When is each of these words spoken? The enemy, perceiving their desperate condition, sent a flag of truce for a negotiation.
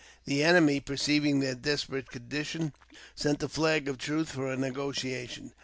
The 0.25 0.43
enemy, 0.43 0.79
perceiving 0.79 1.41
their 1.41 1.53
desperate 1.53 2.09
condition, 2.09 2.73
sent 3.15 3.43
a 3.43 3.47
flag 3.47 3.87
of 3.87 3.99
truce 3.99 4.29
for 4.31 4.51
a 4.51 4.57
negotiation. 4.57 5.51